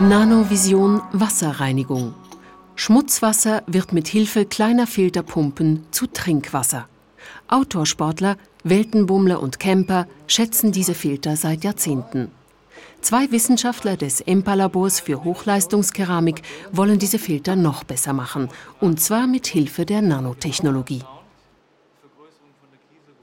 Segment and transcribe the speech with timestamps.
[0.00, 2.14] Nanovision Wasserreinigung.
[2.76, 6.88] Schmutzwasser wird mit Hilfe kleiner Filterpumpen zu Trinkwasser.
[7.48, 12.30] Outdoor-Sportler, Weltenbummler und Camper schätzen diese Filter seit Jahrzehnten.
[13.00, 19.48] Zwei Wissenschaftler des EMPA-Labors für Hochleistungskeramik wollen diese Filter noch besser machen, und zwar mit
[19.48, 21.02] Hilfe der Nanotechnologie.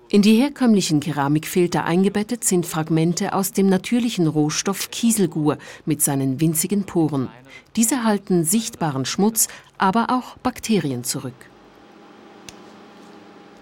[0.08, 6.84] In die herkömmlichen Keramikfilter eingebettet sind Fragmente aus dem natürlichen Rohstoff Kieselgur mit seinen winzigen
[6.84, 7.28] Poren.
[7.76, 9.48] Diese halten sichtbaren Schmutz,
[9.80, 11.34] aber auch Bakterien zurück.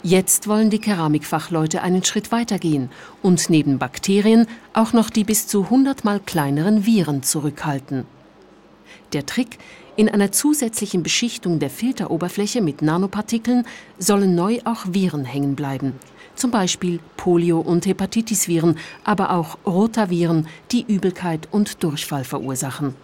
[0.04, 2.90] Jetzt wollen die Keramikfachleute einen Schritt weitergehen
[3.22, 8.04] und neben Bakterien auch noch die bis zu 100 mal kleineren Viren zurückhalten.
[9.14, 9.60] Der Trick,
[9.96, 13.66] in einer zusätzlichen Beschichtung der Filteroberfläche mit Nanopartikeln
[14.00, 15.94] sollen neu auch Viren hängen bleiben
[16.35, 22.96] zum Beispiel Polio- und Hepatitisviren, aber auch Rotaviren, die Übelkeit und Durchfall verursachen.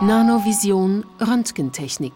[0.00, 2.12] Nanovision Röntgentechnik.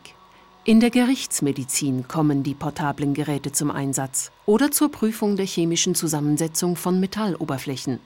[0.65, 6.77] In der Gerichtsmedizin kommen die portablen Geräte zum Einsatz oder zur Prüfung der chemischen Zusammensetzung
[6.77, 7.99] von Metalloberflächen.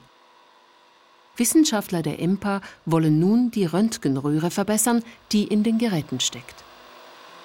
[1.37, 6.63] Wissenschaftler der EMPA wollen nun die Röntgenröhre verbessern, die in den Geräten steckt.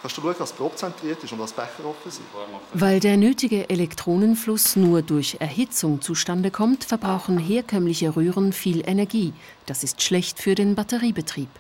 [0.00, 2.24] Kannst du schauen, dass die Probe zentriert ist und dass Becher offen sind?
[2.72, 9.34] Weil der nötige Elektronenfluss nur durch Erhitzung zustande kommt, verbrauchen herkömmliche Röhren viel Energie.
[9.66, 11.50] Das ist schlecht für den Batteriebetrieb.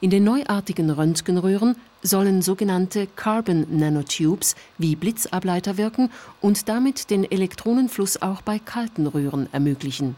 [0.00, 6.10] In den neuartigen Röntgenröhren sollen sogenannte Carbon Nanotubes wie Blitzableiter wirken
[6.42, 10.14] und damit den Elektronenfluss auch bei kalten Röhren ermöglichen.